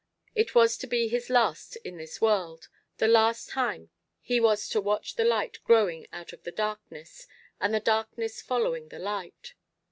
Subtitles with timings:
[0.33, 4.81] It was to be his last in this world; the last time he was to
[4.81, 7.27] watch the light growing out of the darkness
[7.59, 9.53] and the darkness following the light.